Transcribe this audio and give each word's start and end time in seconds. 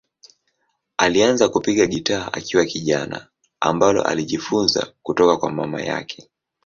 Alianza 0.97 1.49
kupiga 1.49 1.85
gitaa 1.85 2.29
akiwa 2.33 2.65
kijana, 2.65 3.27
ambalo 3.59 4.03
alijifunza 4.03 4.93
kutoka 5.03 5.37
kwa 5.37 5.51
mama 5.51 5.81
yake. 5.81 6.29